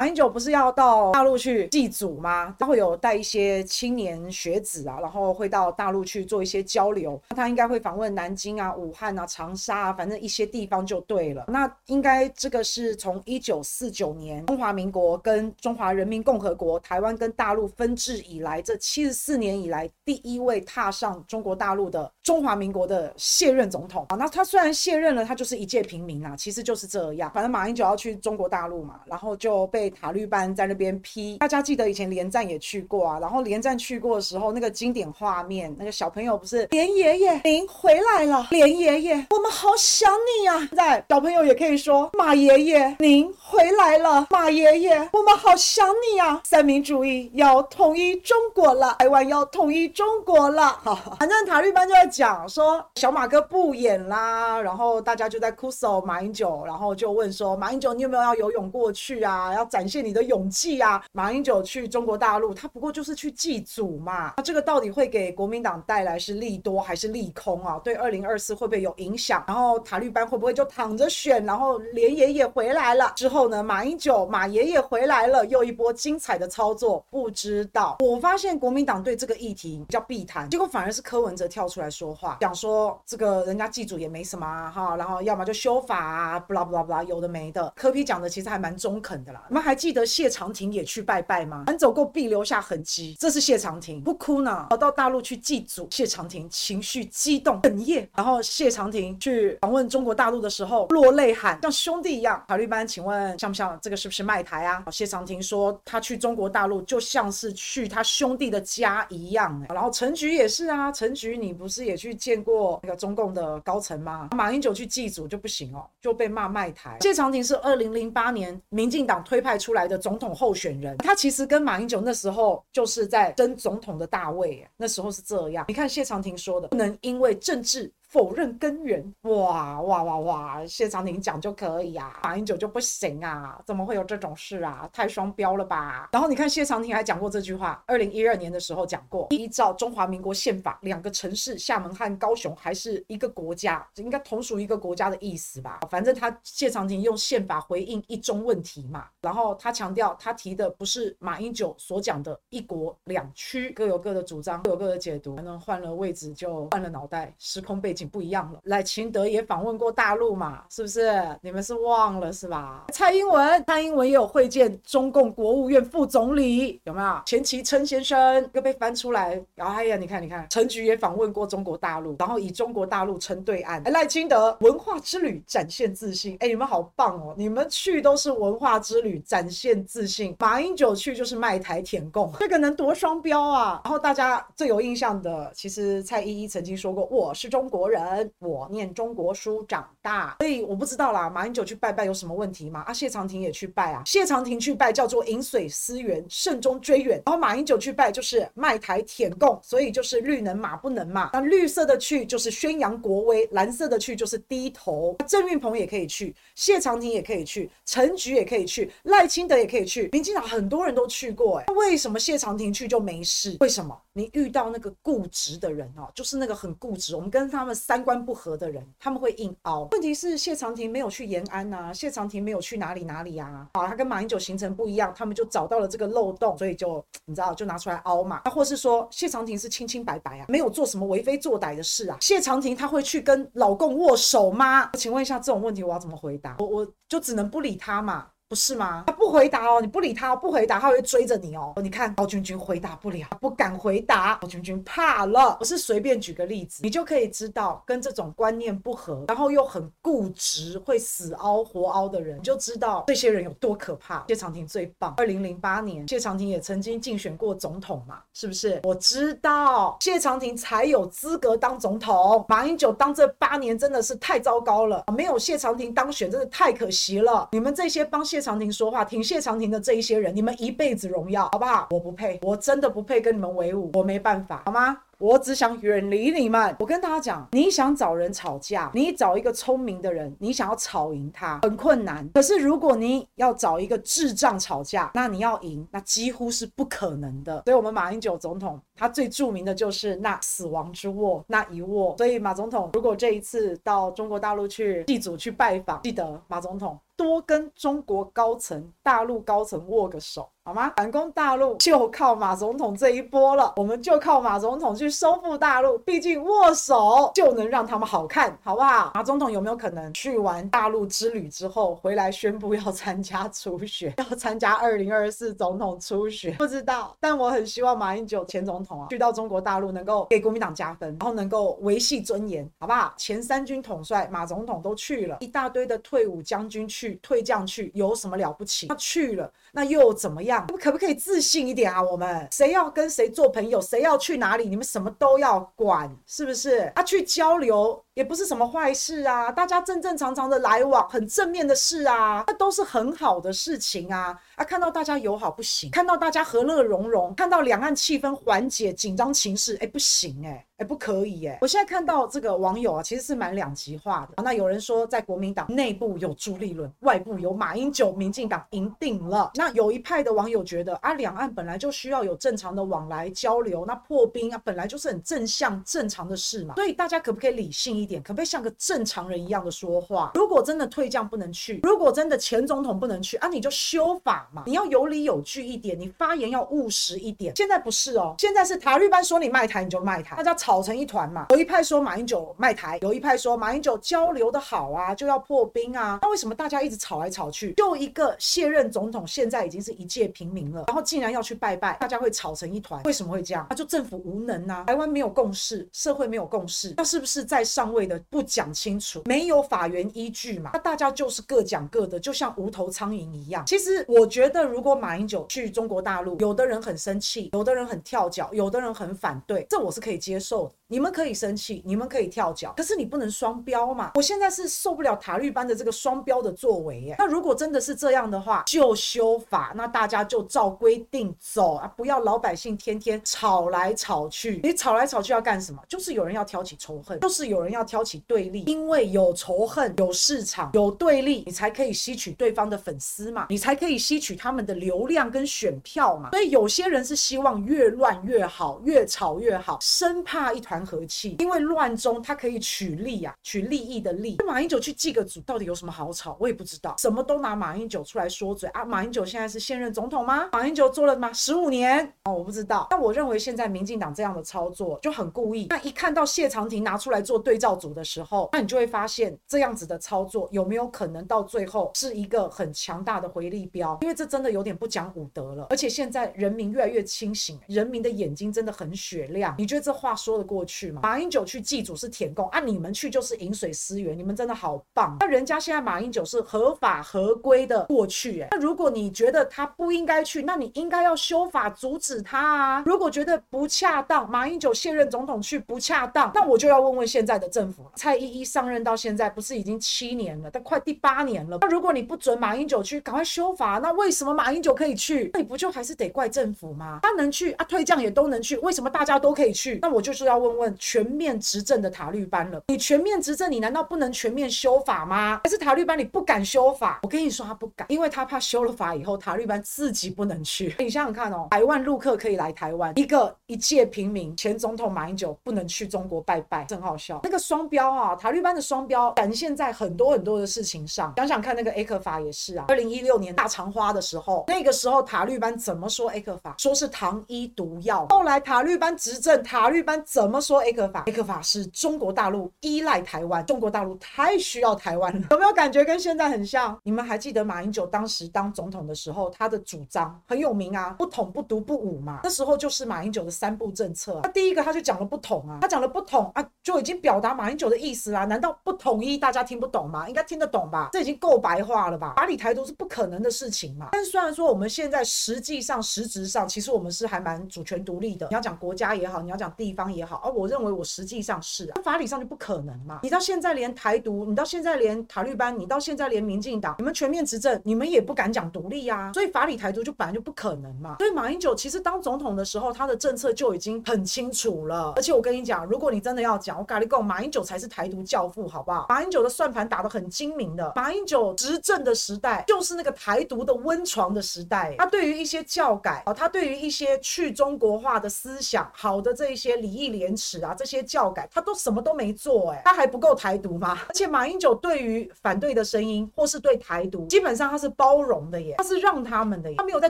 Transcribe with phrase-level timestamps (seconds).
[0.00, 2.54] 马英九不是要到大陆去祭祖吗？
[2.56, 7.20] 他会有带一些青年学子啊，然后会到大陆去做一些交流。
[7.30, 11.46] 那他应该会访问南京啊、武汉啊、长沙啊，反正一些地方就对了。
[11.48, 24.14] 那应该这个是从一九四九年中华民国跟中华人民共和国台湾跟大陆分治以来，这七十四年以来第一位踏上中国大陆的中华民国的卸任总统啊。
[24.14, 27.28] 那他虽然卸任了，他就是一介平民啊，其实就是这样。
[27.34, 29.87] 反正马英九要去中国大陆嘛，然后就被。
[29.90, 40.58] 塔绿班在那边批，大家记得以前连战也去过啊，然后连战去过的时候，那个经典画面，那个小朋友不是连爷爷您回来了，连爷爷我们好想你啊！
[40.68, 46.40] 现在小朋友也可以说马爷爷您回来了，马爷爷我们好想你啊！
[46.44, 50.78] 三民主义要统一中国了，台湾要统一中国了。
[50.82, 59.52] 好， 反正塔绿班就在讲说小马哥不演啦，然后大家就在哭诉马英九，然后就问说马英九你有没有要游泳过去啊？
[59.54, 61.00] 要展现你的勇气啊！
[61.12, 64.34] 马英九去中国大陆，他不过就是去祭祖嘛。
[64.36, 67.80] 那这个到底会给国民党带来是利多还是利空啊？
[67.84, 69.44] 对二零二四会不会有影响？
[69.46, 71.46] 然后塔利班会不会就躺着选？
[71.46, 73.62] 然后连爷爷回来了之后呢？
[73.62, 77.98] 马英九马爷爷回来了，又一波精彩的操作，不知道。
[78.00, 87.72] 我发现国民党对这个议题比较避谈，结果反而是柯文哲跳出来说话，讲说这个人家祭祖也没什么啊哈，然后要么就修法啊，不啦不啦不啦，有的没的。
[87.76, 89.44] 柯批讲的其实还蛮中肯的啦。
[89.48, 91.64] 那还记得谢长廷也去拜拜吗？
[91.66, 95.86] 凡走过必留下痕迹，这是谢长廷不哭呢，跑到大陆去祭祖。
[95.90, 102.42] 谢长廷情绪激动哽咽，然后谢长廷去访问中国大陆的时候落泪喊像兄弟一样。
[102.48, 104.82] 法律班，请问像不像这个是不是卖台啊？
[104.90, 109.62] 谢长廷说他去中国大陆就像是去他兄弟的家一样。
[109.68, 114.30] 然后陈菊也是啊，陈菊你不是也去见过那个中共的高层吗？
[114.34, 116.96] 马英九去祭祖就不行哦，就被骂卖台。
[117.02, 119.57] 谢长廷是二零零八年民进党推派。
[119.58, 125.64] 出来的总统候选人，他其实跟马英九那时候就是在争总统的大位，那时候是这样。
[125.68, 127.92] 你看谢长廷说的，不能因为政治。
[128.08, 130.66] 否认根源，哇哇哇哇！
[130.66, 133.60] 谢长廷讲就可以啊，马英九就不行啊？
[133.66, 134.88] 怎么会有这种事啊？
[134.92, 136.08] 太双标了吧！
[136.12, 145.80] 然后你看谢长廷还讲过这句话，二零一二年的时候讲过，依照中华民国宪法，两个城市厦门和高雄还是一个国家，应该同属一个国家的意思吧？
[145.90, 158.08] 反正他谢长廷用宪法回应一中问题嘛，然后他强调他提的不是马英九所讲的一国两区，各有各的主张，各有各的解读，反正换了位置就换了脑袋，时空背景。
[158.08, 158.58] 不一样了。
[158.64, 161.12] 赖清德也访问过大陆嘛，是不是？
[161.42, 162.84] 你们是忘了是吧？
[162.92, 167.20] 蔡英文，蔡英文也有会见中共国务院副总理，有没有？
[167.26, 169.40] 钱其琛先生又被翻出来。
[169.54, 173.82] 然后哎呀，你看，你看，陈菊也访问过中国大陆，然后以中国大陆称对岸。
[173.84, 177.34] 赖清德文化之旅展现自信，哎，你们好棒哦！
[177.36, 183.80] 你们去都是文化之旅展现自信，马英九去就是卖台舔共，这个能多双标啊？
[183.84, 191.30] 然后大家最有印象的，其实蔡依依曾经说过：“我是中国。”人，我念中国书长大，所以我不知道啦。
[191.30, 192.82] 马英九去拜拜有什么问题吗？
[192.86, 194.02] 啊，谢长廷也去拜啊。
[194.04, 197.22] 谢长廷去拜叫做饮水思源，慎终追远。
[197.24, 201.30] 然后马英九去拜就是卖台舔共，所以就是绿能马不能嘛。
[201.32, 205.16] 那绿色的去就是宣扬国威，蓝色的去就是低头。
[205.26, 211.58] 郑运鹏也可以去，谢长廷也可以去，陈菊也可以去，赖清德也可以去，民进党很多人都去过。
[211.58, 213.56] 哎，为什么谢长廷去就没事？
[213.60, 213.98] 为什么？
[214.12, 217.77] 你遇到那个固执的人哦，就是那个很固执，我们跟他们。
[217.78, 219.88] 三观不合的人，他们会硬凹。
[219.92, 223.66] 问题是谢长廷没有去延安呐，谢长廷没有去哪里哪里呀？
[223.72, 228.42] 啊，他跟马英九行程不一样，他们就找到了这个漏洞，所以就你知道，就拿出来凹嘛。
[228.44, 232.18] 那或是说谢长廷是清清白白啊，没有做什么为非作歹的事啊？
[232.20, 234.90] 谢长廷他会去跟老公握手吗？
[234.94, 236.56] 请问一下，这种问题我要怎么回答？
[236.58, 238.26] 我我就只能不理他嘛。
[238.48, 239.04] 不是吗？
[239.06, 241.74] 他不回答哦，你不理他，不回答，他会追着你哦。
[241.82, 245.54] 你看高君君回答不了，不敢回答，高君君怕了。
[245.60, 254.24] 我是随便举个例子，你就可以知道跟这种观念不合，然后又很固执，会死凹活凹的人，你就知道这些人有多可怕。
[254.28, 255.12] 谢长廷最棒。
[255.18, 258.80] 二零零八年，谢长廷也曾经竞选过总统嘛，是不是？
[258.84, 262.42] 我知道谢长廷才有资格当总统。
[262.48, 267.46] 马英九当这八年真的是太糟糕了，没有谢长廷当选真的太可惜了。
[267.52, 271.88] 你们这些帮谢谢长廷说话，挺谢长廷的这一些人，你们一辈子荣耀，好不好？
[271.90, 274.96] 我不配，我真的不配跟你们为伍，我没办法，好吗？
[275.18, 276.76] 我只想远离你们。
[276.78, 282.28] 我跟大家讲，你想找人吵架，你找一个聪明的人，你想要吵赢他很困难。
[282.34, 287.62] 可是如果你要找一个智障吵架，那你要赢，那几乎是不可能的。
[287.64, 292.16] 所以，我们马英九总统他最著名的就是那死亡之握那一握。
[292.16, 300.48] 所以马总统如果这一次到中国大陆去祭祖去拜访，记得马总统多跟中国高层、大陆高层握个手。
[300.68, 300.92] 好吗？
[300.98, 305.96] 反攻大陆就靠马总统这一波了，我们就靠马总统去收复大陆。
[306.00, 309.10] 毕竟握手就能让他们好看，好不好？
[309.14, 316.54] 马总统有没有可能去完大陆之旅之后回来宣布要参加初选， 要参加二零二四总统初选？
[316.56, 323.14] 不知道，但我很希望马英九前总统啊去到中国大陆能够给国民党加分，然后能够维系尊严，好不好？
[323.16, 328.86] 前三军统帅马总统都去了，一大堆的退伍将军去、退将去，有什么了不起？
[328.88, 330.57] 他去了，那又怎么样？
[330.78, 332.02] 可不可以自信一点啊？
[332.02, 336.90] 我们谁要跟谁做朋友，谁要去哪里，你们什么都要管，是不是？
[336.94, 344.36] 啊，去交流也不是什么坏事啊，大家正正常常的来往，很正面的事啊，那都是很好的事情啊。
[344.56, 350.64] 啊，看到大家友好不行，看到大家和乐融融，看到两岸气氛缓解，紧张情势，哎，不行哎。
[350.78, 351.58] 哎，不可以哎！
[351.60, 354.40] 我现在看到这个网友啊，其实是蛮两极化的。
[354.44, 359.50] 那有人说，在国民党内部有朱立伦，外部有马英九，民进党赢定了。
[359.56, 366.76] 那有一派的网友觉得啊，两岸本来就需要有正常的往来交流，那破冰啊，本来就是很正向正常的事嘛。
[366.76, 368.22] 所以大家可不可以理性一点？
[368.22, 370.32] 可不可以像个正常人一样的说话？
[370.34, 377.54] 如果真的退将不能去，如果真的前总统不能去啊，你就修法嘛，你要有理有据一点，你发言要务实一点。
[377.54, 386.18] 现在不是哦，现在是塔利班说你卖台你就卖台，大家吵成一团嘛，有一派说马英九卖台，有一派说马英九交流的好啊，就要破冰啊。
[386.22, 387.74] 那为什么大家一直吵来吵去？
[387.74, 393.02] 就一个卸任总统，现在已经是一介平民了，然后竟然要去拜拜，大家会吵成一团。
[393.04, 393.66] 为什么会这样？
[393.68, 400.70] 那就政府无能啊，台湾没有共识，社会没有共识，那是不是在上位的不讲清楚，没有法源依据嘛？
[400.72, 403.64] 那大家就是各讲各的，就像无头苍蝇一样。
[403.66, 410.74] 其实我觉得，如果马英九去中国大陆，有的人很生气，有的人很跳脚，有的人很反对，这我是可以接受的。
[410.90, 414.12] 你们可以生气，你们可以跳脚，可是你不能双标嘛。
[414.14, 417.14] 我现在是受不了塔绿班的这个双标的作为耶。
[417.18, 424.60] 那如果真的是这样的话，就修法，那大家就照规定走啊，不要老百姓天天吵来吵去。
[424.62, 425.82] 你吵来吵去要干什么？
[425.86, 428.62] 就是有人要挑起仇恨，就是有人要挑起对立。
[428.62, 436.30] 因为有仇恨、有市场、有对立，你才可以吸取对方的粉丝嘛，你才可以吸取他们的流量跟选票嘛。
[436.30, 440.77] 所以有些人是希望越乱越好，越吵越好，生怕一团。
[440.84, 444.36] 和气，因为乱中他可以取利啊，取利益的利。
[444.46, 446.36] 马英九去祭个祖，到底有什么好吵？
[446.40, 448.84] 我也不知道，什么都拿马英九出来说嘴啊。
[448.84, 450.48] 马英九现在是现任总统吗？
[450.52, 451.32] 马英九做了吗？
[451.32, 452.86] 十五年哦，我不知道。
[452.90, 455.66] 但我认为现在民进党这样的操作就很故意。
[455.68, 463.98] 那一看到谢长廷拿出来做对照组的时候，那你就会发现这样子的操作有没有可能到最后是一个很强大的回力镖？
[464.02, 465.66] 因为这真的有点不讲武德了。
[465.70, 469.54] 而且现在人民越来越清醒，人民的眼睛真的很雪亮。
[469.58, 471.00] 你觉得这话说得过去嘛？
[471.02, 475.16] 马英九去祭祖是舔共啊，你们去就是饮水思源，你们真的好棒。
[475.18, 482.82] 那人家现在马英九是合法合规的过去，哎，那如果你觉得他不应该去，那你应该要修法阻止他啊。
[482.86, 491.58] 如果觉得不恰当，马英九卸任总统去不恰当，那我就要问问现在的政府，蔡依依上任到现在不是已经七年了，但快第八年了。
[491.62, 495.30] 那如果你不准马英九去，赶快修法，那为什么马英九可以去？
[495.32, 497.00] 那你不就还是得怪政府吗？
[497.02, 499.78] 他能去啊，退将也都能去，为什么大家都可以去？
[499.80, 505.40] 那我就是要问问全面执政的塔利班了，你全面执政，你难道不能全面修法吗？
[505.44, 506.98] 还是塔利班你不敢修法？
[507.04, 510.74] 我跟你说，他不敢，因为他怕修了法以后，塔利班自己不能去。
[510.78, 517.20] 你想想看哦，百万陆客可以来台湾，一个一介平民前总统马英九不能去中国拜拜，真好笑。
[517.22, 521.14] 那个双标啊，塔利班的双标展现在很多很多的事情上。
[521.16, 526.54] 想想看，那个 A 克法也是啊，二零一六年大肠花的时候，那个时候塔利班怎么说 A 克法？
[526.58, 528.06] 说是糖衣毒药。
[528.10, 536.78] 后来塔利班执政，塔利班怎么说 A 克法？A 克法是中国大陆依赖台湾，中国大陆太需要台湾了，有没有感觉跟现在很像？
[536.84, 542.20] 你们还记得马英九当时当总统的时候，他的主张很有名啊，不统不独不武嘛。
[542.24, 544.20] 那时候就是马英九的三不政策。
[544.22, 548.24] 他第一个他就讲了不统啊，他讲了不统啊，就已经表达马英九的意思啦。
[548.24, 550.08] 难道不统一大家听不懂吗？
[550.08, 550.88] 应该听得懂吧？
[550.92, 552.14] 这已经够白话了吧？
[552.16, 553.90] 法理台独是不可能的事情嘛。
[553.92, 558.28] 但虽然说我们现在实际上实质上，其实我们是还蛮主权独立的。
[558.30, 563.00] 你要讲国家也好，你要讲地方也好，而、啊、我认为我实际上是啊，法理上就不可能嘛。
[563.02, 569.10] 你到现在连台独，你到现在连塔利班，你到现在连民进党，你们全面执政，你们也不敢讲独立呀。
[569.12, 570.96] 所以法理台独就本来就不可能嘛。
[570.98, 574.92] 所以马英九其实当总统的时候，他的政策就已经很清楚了。
[574.96, 578.86] 而且我跟你讲，如果你真的要讲，我跟你讲，马英九才是台独教父，好不好？
[578.88, 580.72] 马英九的算盘打得很精明的。
[580.76, 584.74] 马英九执政的时代就是那个台独的温床的时代。
[584.78, 593.78] 他对于一些教改啊，他对于一些去中国化的思想，好的这一些礼义廉耻史啊，这些教改，他都什么都没做，哎，他还不够台独吗？
[593.88, 599.88] 而且马英九对于反对的声音或是对台独，基本上他是包容的耶，他是让他们的耶，他没有在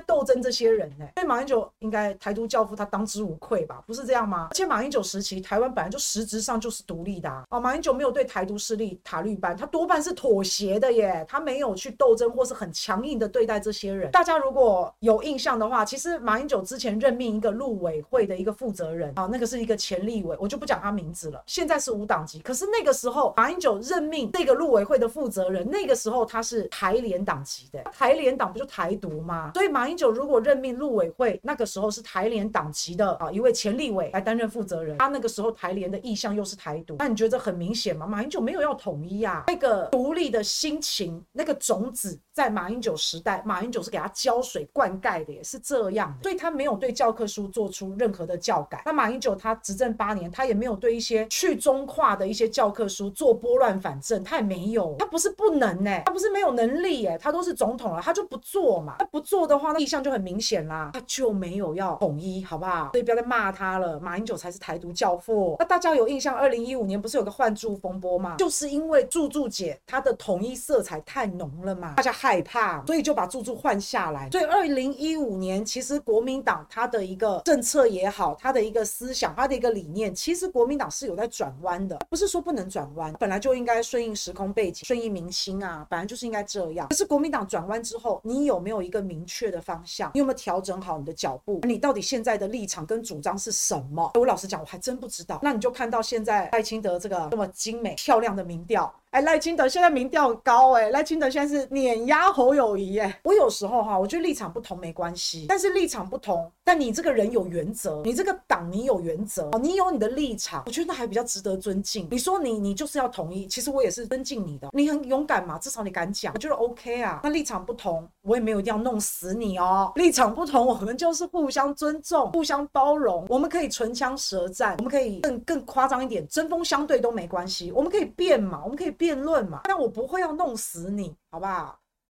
[0.00, 1.12] 斗争这些人哎。
[1.16, 3.82] 所以马英九应该台独教父，他当之无愧吧？
[3.86, 4.48] 不是这样吗？
[4.50, 14.10] 而且马英九时期，台湾本来就实质上就是独立的啊，马英九没有对台独势力塔绿班，他多半是妥协的耶，他没有去斗争或是很强硬的对待这些人。
[14.10, 21.42] 大家如果有印象的话，其实马英九之前任命一个陆委会的一个负责人啊，那个是一个前立委，我就不讲他名字了。
[21.46, 29.52] 现在是无党籍，可是那个时候马英九任命这个陆委会的负责人，那个时候他是台联党籍的，台联党不就台独吗？
[29.54, 38.06] 所以马英九如果任命陆委会，那个时候是台联党籍的啊一位前立委来担任负责人，他那个时候台联的意向又是台独，那你觉得很明显吗？
[38.06, 48.80] 马英九没有要统一啊，那个独立的心情，那个种子在马英九时代，马英九是给他浇水灌溉的，也是这样，所以他没有对教科书做出任何的教改。
[48.86, 58.94] 那马英九他执政八年，他也没有对一些去中化的一些教科书做拨乱反正，他也没有，他不是不能呢，他不是没有能力哎，他都是总统了，他就不做嘛。
[59.00, 62.90] 他不做的话，那意向就很明显啦，他就没有要统一，好不好？
[62.92, 65.56] 所以不要再骂他了，马英九才是台独教父。
[65.58, 68.36] 那大家有印象，二零一五年不是有个换柱风波吗？
[68.38, 74.28] 就是因为柱柱姐她的统一色彩太浓了嘛，大家害害怕，所以就把柱柱换下来。
[74.30, 86.86] 所以二零一五年其实国民党他的一个政策也好，他的一个思想，他的一个理念，其实国民党是有在转弯的，不是说不能转弯，本来就应该顺应时空背景，顺应民心啊，本来就是应该这样。
[86.88, 90.10] 可是国民党转弯之后，你有没有一个明确的方向？
[90.12, 91.60] 你有没有调整好你的脚步？
[91.62, 94.10] 你到底现在的立场跟主张是什么？
[94.16, 95.38] 我老实讲，我还真不知道。
[95.42, 98.94] 那你就看到现在赖清德这个这么精美漂亮的民调。
[99.10, 103.20] 哎，赖清德现在民调很高哎，赖清德现在是碾压侯友谊哎。
[103.24, 112.06] 我有时候哈，我觉得立场不同没关系，但是立场不同，但你这个人有原则，你这个党你有原则，你有你的立场，我觉得那还比较值得尊敬。
[112.10, 117.20] 你说你你就是要统一，其实我也是尊敬你的，你很勇敢嘛，至少你敢讲，我觉得 OK 啊。
[117.22, 119.90] 那立场不同，我也没有一定要弄死你哦。
[119.94, 128.94] 立场不同，我们就是互相尊重，互相包容，我们可以唇枪舌战，我们可以更更夸张一点，针锋相对都没关系，我们可以变嘛，我们可以。
[128.98, 131.80] 辩论嘛，但我不会要弄死你，好不好？